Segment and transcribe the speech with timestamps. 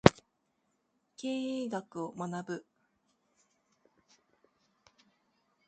[1.15, 2.65] 経営学を学ぶ